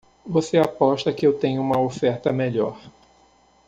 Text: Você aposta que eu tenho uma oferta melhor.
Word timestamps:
Você 0.25 0.57
aposta 0.57 1.13
que 1.13 1.27
eu 1.27 1.31
tenho 1.37 1.61
uma 1.61 1.79
oferta 1.79 2.33
melhor. 2.33 2.81